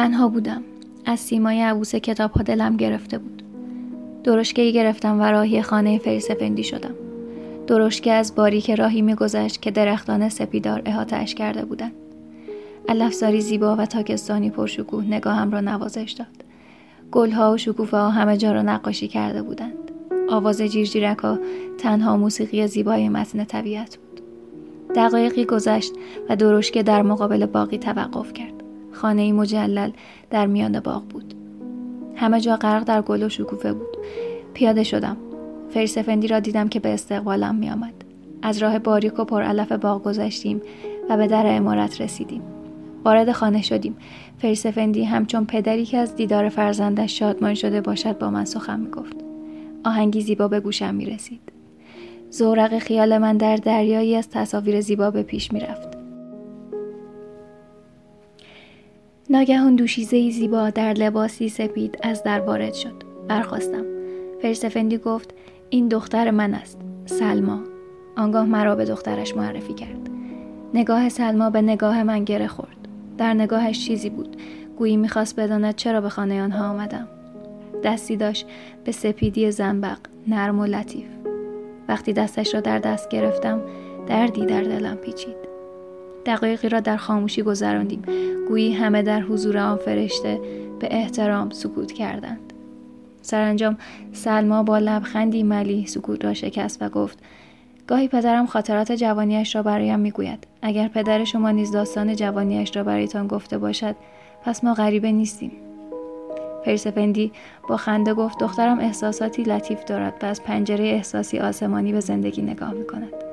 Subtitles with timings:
[0.00, 0.62] تنها بودم.
[1.06, 3.42] از سیمای عبوس کتاب ها دلم گرفته بود.
[4.24, 6.94] درشکه گرفتم و راهی خانه فریسفندی شدم.
[7.66, 11.92] درشکه از باریک راهی میگذشت که درختان سپیدار احاتش کرده بودند.
[12.88, 16.44] الافزاری زیبا و تاکستانی پرشکوه نگاهم را نوازش داد.
[17.12, 19.90] گلها و شکوفه ها همه جا را نقاشی کرده بودند.
[20.30, 21.38] آواز جیرجیرک ها
[21.78, 24.20] تنها موسیقی زیبای متن طبیعت بود.
[24.94, 25.92] دقایقی گذشت
[26.28, 28.59] و درشکه در مقابل باقی توقف کرد.
[29.00, 29.90] خانه مجلل
[30.30, 31.34] در میان باغ بود.
[32.16, 33.96] همه جا غرق در گل و شکوفه بود.
[34.54, 35.16] پیاده شدم.
[35.70, 37.94] فریسفندی را دیدم که به استقبالم می آمد.
[38.42, 40.62] از راه باریک و پر علف باغ گذشتیم
[41.10, 42.42] و به در امارت رسیدیم.
[43.04, 43.96] وارد خانه شدیم.
[44.38, 49.16] فریسفندی همچون پدری که از دیدار فرزندش شادمان شده باشد با من سخن می گفت
[49.84, 51.40] آهنگی زیبا به گوشم می رسید
[52.30, 55.89] زورق خیال من در دریایی از تصاویر زیبا به پیش می رفت.
[59.32, 63.02] ناگهان دوشیزه زیبا در لباسی سپید از در وارد شد.
[63.28, 63.84] برخواستم.
[64.42, 65.34] فرسفندی گفت
[65.70, 66.78] این دختر من است.
[67.06, 67.60] سلما.
[68.16, 70.10] آنگاه مرا به دخترش معرفی کرد.
[70.74, 72.88] نگاه سلما به نگاه من گره خورد.
[73.18, 74.36] در نگاهش چیزی بود.
[74.78, 77.08] گویی می‌خواست بداند چرا به خانه آنها آمدم.
[77.84, 78.46] دستی داشت
[78.84, 81.08] به سپیدی زنبق نرم و لطیف.
[81.88, 83.60] وقتی دستش را در دست گرفتم
[84.06, 85.49] دردی در دلم پیچید.
[86.26, 88.02] دقایقی را در خاموشی گذراندیم.
[88.48, 90.40] گویی همه در حضور آن فرشته
[90.80, 92.52] به احترام سکوت کردند.
[93.22, 93.76] سرانجام
[94.12, 97.18] سلما با لبخندی ملی سکوت را شکست و گفت
[97.86, 100.46] گاهی پدرم خاطرات جوانیش را برایم می‌گوید.
[100.62, 103.96] اگر پدر شما نیز داستان جوانیش را برایتان گفته باشد
[104.44, 105.52] پس ما غریبه نیستیم.
[106.64, 107.32] پرسفندی
[107.68, 112.72] با خنده گفت دخترم احساساتی لطیف دارد و از پنجره احساسی آسمانی به زندگی نگاه
[112.72, 113.29] می کند.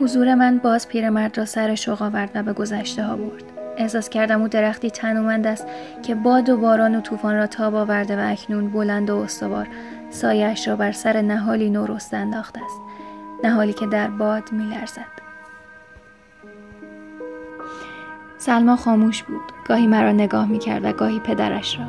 [0.00, 3.44] حضور من باز پیرمرد را سر شوق آورد و به گذشته ها برد.
[3.76, 5.66] احساس کردم او درختی تنومند است
[6.02, 9.68] که باد و باران و طوفان را تاب آورده و اکنون بلند و استوار
[10.10, 12.80] سایش را بر سر نهالی نورست است.
[13.44, 15.14] نهالی که در باد میلرزد.
[18.38, 19.42] سلما خاموش بود.
[19.68, 21.84] گاهی مرا نگاه می‌کرد و گاهی پدرش را.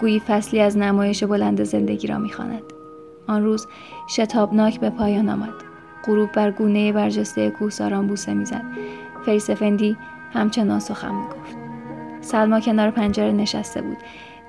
[0.00, 2.62] گویی فصلی از نمایش بلند زندگی را می‌خواند.
[3.26, 3.66] آن روز
[4.08, 5.73] شتابناک به پایان آمد.
[6.06, 8.62] غروب بر گونه برجسته کوهساران بوسه می‌زد
[9.26, 9.96] فریسفندی
[10.32, 11.56] همچنان سخن می‌گفت
[12.20, 13.96] سلما کنار پنجره نشسته بود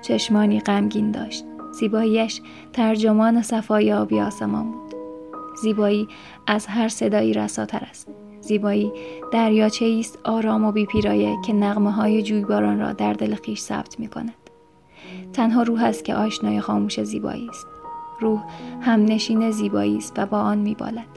[0.02, 2.40] چشمانی غمگین داشت زیباییش
[2.72, 4.94] ترجمان صفای آبی آسمان بود
[5.62, 6.08] زیبایی
[6.46, 8.08] از هر صدایی رساتر است
[8.40, 8.92] زیبایی
[9.32, 14.08] دریاچه است آرام و بیپیرایه که نغمه های جویباران را در دل خیش ثبت می
[14.08, 14.34] کند.
[15.32, 17.66] تنها روح است که آشنای خاموش زیبایی است.
[18.20, 18.42] روح
[18.80, 21.15] همنشین زیبایی است و با آن میبالد.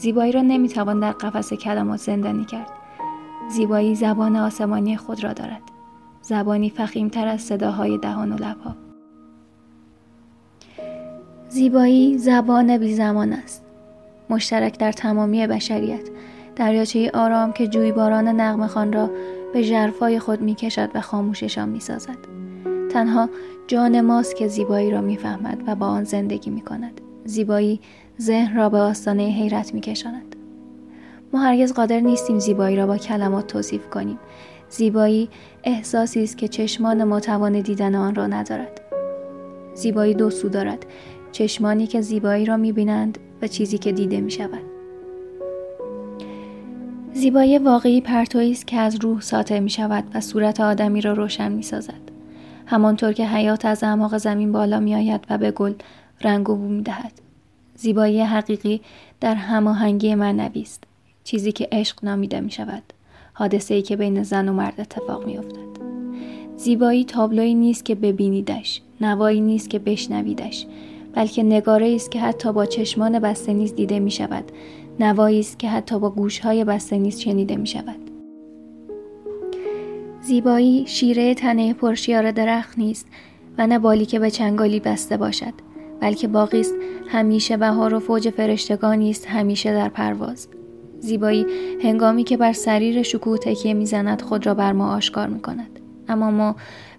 [0.00, 2.70] زیبایی را نمی‌توان در قفس کلمات زندانی کرد.
[3.50, 5.62] زیبایی زبان آسمانی خود را دارد.
[6.22, 8.76] زبانی فخیمتر از صداهای دهان و لبها.
[11.48, 13.64] زیبایی زبان بی زمان است.
[14.30, 16.08] مشترک در تمامی بشریت
[16.56, 19.10] دریاچه آرام که جویباران نغمه خان را
[19.52, 22.18] به جرفای خود می کشد و خاموششان می سازد.
[22.90, 23.28] تنها
[23.66, 27.00] جان ماست که زیبایی را می‌فهمد و با آن زندگی می کند.
[27.30, 27.80] زیبایی
[28.20, 30.36] ذهن را به آستانه حیرت می کشاند.
[31.32, 34.18] ما هرگز قادر نیستیم زیبایی را با کلمات توصیف کنیم.
[34.68, 35.28] زیبایی
[35.64, 38.80] احساسی است که چشمان متوان دیدن آن را ندارد.
[39.74, 40.86] زیبایی دو سو دارد.
[41.32, 44.62] چشمانی که زیبایی را می بینند و چیزی که دیده می شود.
[47.12, 51.52] زیبایی واقعی پرتویی است که از روح ساطع می شود و صورت آدمی را روشن
[51.52, 52.10] می سازد.
[52.66, 55.72] همانطور که حیات از اعماق زمین بالا می آید و به گل
[56.22, 57.12] رنگ و بو می دهد.
[57.74, 58.80] زیبایی حقیقی
[59.20, 60.84] در هماهنگی معنوی است.
[61.24, 62.82] چیزی که عشق نامیده می شود.
[63.32, 65.80] حادثه ای که بین زن و مرد اتفاق می افتد.
[66.56, 68.82] زیبایی تابلوی نیست که ببینیدش.
[69.00, 70.66] نوایی نیست که بشنویدش.
[71.14, 74.44] بلکه نگاره است که حتی با چشمان بسته نیز دیده می شود
[75.00, 78.10] نوایی است که حتی با گوشهای بسته نیز شنیده می شود.
[80.22, 83.06] زیبایی شیره تنه پرشیار درخت نیست
[83.58, 85.69] و نه بالی که به چنگالی بسته باشد
[86.00, 86.74] بلکه باقی است.
[87.08, 90.48] همیشه بهار و فوج فرشتگانی است همیشه در پرواز.
[91.00, 91.46] زیبایی
[91.82, 96.30] هنگامی که بر سریر شکوه تکیه می‌زند خود را بر ما آشکار می کند اما
[96.30, 96.56] ما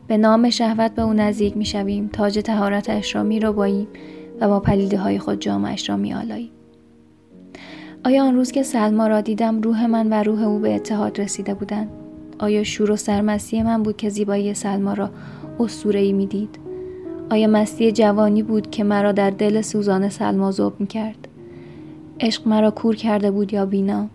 [0.08, 3.66] به نام شهوت به او نزدیک می شویم تاج تهارتش را می رو
[4.42, 6.52] و با پلیده های خود جامعش را می آلاییم.
[8.06, 11.54] آیا آن روز که سلما را دیدم روح من و روح او به اتحاد رسیده
[11.54, 11.90] بودند؟
[12.40, 15.10] آیا شور و سرمستی من بود که زیبایی سلما را
[15.60, 16.60] اسطوره‌ای می‌دید؟
[17.32, 21.28] آیا مستی جوانی بود که مرا در دل سوزان سلما ذوب کرد؟
[22.20, 24.08] عشق مرا کور کرده بود یا بینا؟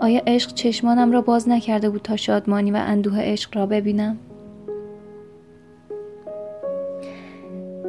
[0.00, 4.16] آیا عشق چشمانم را باز نکرده بود تا شادمانی و اندوه عشق را ببینم؟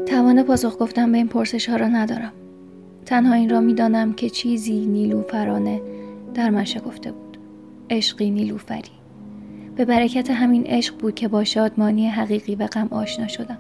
[0.06, 2.32] توان پاسخ گفتم به این پرسش ها را ندارم.
[3.06, 5.82] تنها این را می‌دانم که چیزی نیلوفرانه
[6.34, 7.38] در من شکفته بود.
[7.90, 8.92] عشقی نیلوفری.
[9.76, 13.58] به برکت همین عشق بود که با شادمانی حقیقی و غم آشنا شدم.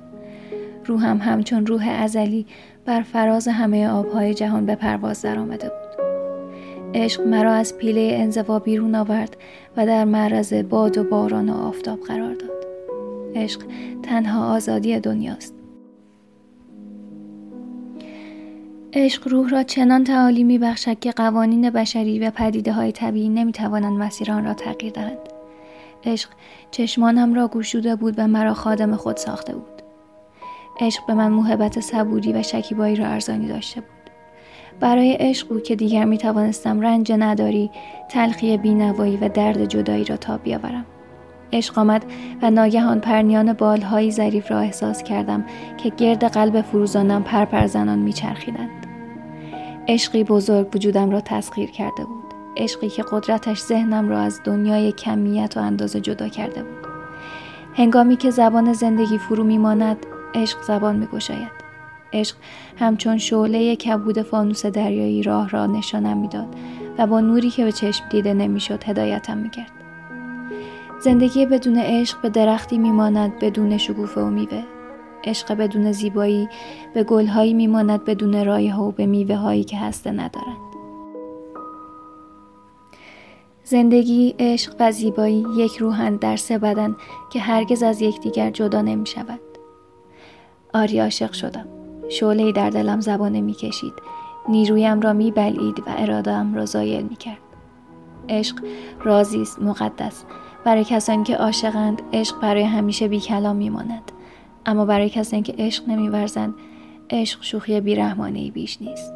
[0.87, 2.45] روحم همچون روح ازلی
[2.85, 6.05] بر فراز همه آبهای جهان به پرواز درآمده بود
[6.93, 9.37] عشق مرا از پیله انزوا بیرون آورد
[9.77, 12.67] و در معرض باد و باران و آفتاب قرار داد
[13.35, 13.61] عشق
[14.03, 15.57] تنها آزادی دنیاست
[18.93, 23.51] عشق روح را چنان تعالی می بخشد که قوانین بشری و پدیده های طبیعی نمی
[23.51, 25.17] توانند مسیر آن را تغییر دهند.
[26.05, 26.29] عشق
[26.71, 29.76] چشمانم را گشوده بود و مرا خادم خود ساخته بود.
[30.79, 33.89] عشق به من محبت صبوری و شکیبایی را ارزانی داشته بود.
[34.79, 37.71] برای عشق بود که دیگر می توانستم رنج نداری،
[38.09, 40.85] تلخی بینوایی و درد جدایی را تا بیاورم.
[41.53, 42.05] عشق آمد
[42.41, 45.45] و ناگهان پرنیان بالهایی ظریف را احساس کردم
[45.77, 48.87] که گرد قلب فروزانم پرپر زنان میچرخیدند
[49.87, 55.57] عشقی بزرگ وجودم را تسخیر کرده بود عشقی که قدرتش ذهنم را از دنیای کمیت
[55.57, 56.87] و اندازه جدا کرده بود
[57.73, 60.05] هنگامی که زبان زندگی فرو میماند
[60.37, 61.51] عشق زبان میگشاید.
[62.13, 62.35] عشق
[62.79, 66.55] همچون شعله کبود فانوس دریایی راه را نشانم می‌داد
[66.97, 69.71] و با نوری که به چشم دیده نمی‌شد هدایتم می‌کرد.
[70.99, 74.63] زندگی بدون عشق به درختی میماند بدون شکوفه و میوه.
[75.23, 76.49] عشق بدون زیبایی
[76.93, 80.57] به گلهایی میماند بدون رایه و به میوه هایی که هسته ندارند.
[83.63, 86.95] زندگی، عشق و زیبایی یک روحند در سه بدن
[87.29, 89.39] که هرگز از یکدیگر جدا نمی شود.
[90.77, 91.65] آری عاشق شدم.
[92.09, 93.93] شعله در دلم زبانه می کشید.
[94.49, 97.37] نیرویم را می بلید و ارادم را زایل می کرد.
[98.29, 98.55] عشق
[99.03, 100.23] رازی است مقدس
[100.65, 104.11] برای کسانی که عاشقند عشق برای همیشه بی کلام میماند
[104.65, 106.53] اما برای کسانی که عشق نمیورزند
[107.09, 109.13] عشق شوخی بیرحمانه بیش نیست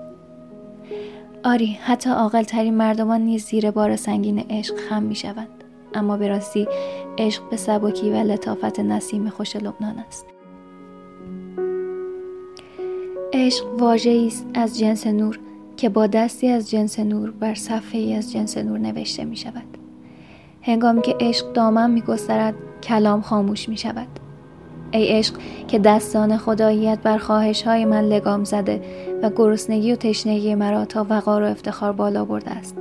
[1.43, 5.63] آری حتی عاقل ترین مردمان نیز زیر بار سنگین عشق خم می شوند
[5.93, 6.67] اما به راستی
[7.17, 10.25] عشق به سبکی و لطافت نسیم خوش لبنان است
[13.33, 15.39] عشق واژه است از جنس نور
[15.77, 19.77] که با دستی از جنس نور بر صفحه ای از جنس نور نوشته می شود
[20.61, 24.07] هنگامی که عشق دامن میگسترد کلام خاموش می شود
[24.91, 25.35] ای عشق
[25.67, 28.81] که دستان خداییت بر خواهش های من لگام زده
[29.23, 32.77] و گرسنگی و تشنگی مرا تا وقار و افتخار بالا برده است.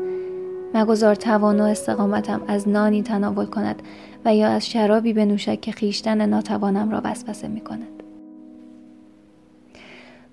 [0.75, 3.83] مگذار توان و استقامتم از نانی تناول کند
[4.25, 8.00] و یا از شرابی بنوشد که خیشتن ناتوانم را وسوسه می کند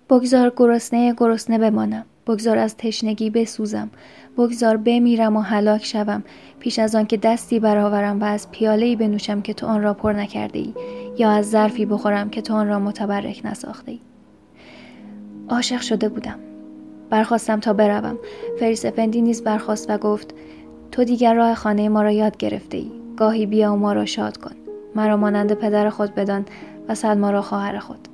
[0.10, 2.06] بگذار گرسنه گرسنه بمانم.
[2.28, 3.90] بگذار از تشنگی بسوزم.
[4.38, 6.24] بگذار بمیرم و هلاک شوم.
[6.60, 10.14] پیش از آن که دستی برآورم و از پیالهای بنوشم که تو آن را پر
[10.14, 10.74] نکرده ای
[11.18, 14.00] یا از ظرفی بخورم که تو آن را متبرک نساخته ای
[15.50, 16.40] عاشق شده بودم.
[17.10, 18.20] برخواستم تا بروم.
[18.60, 20.34] فریس افندی نیز برخواست و گفت
[20.92, 24.38] تو دیگر راه خانه ما را یاد گرفته ای گاهی بیا و ما را شاد
[24.38, 24.56] کن.
[24.96, 26.46] مرا مانند پدر خود بدان
[26.88, 28.08] و سلما را خواهر خود.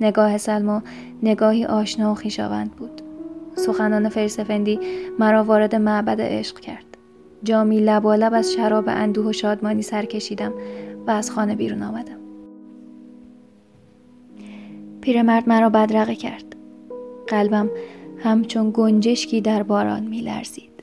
[0.00, 0.82] نگاه سلما
[1.22, 3.02] نگاهی آشنا و خویشاوند بود.
[3.56, 4.80] سخنان فریسفندی
[5.18, 6.84] مرا وارد معبد عشق کرد.
[7.42, 10.52] جامی لبالب از شراب اندوه و شادمانی سر کشیدم
[11.06, 12.18] و از خانه بیرون آمدم.
[15.00, 16.56] پیرمرد مرا بدرقه کرد.
[17.26, 17.70] قلبم
[18.18, 20.73] همچون گنجشکی در باران می لرزید.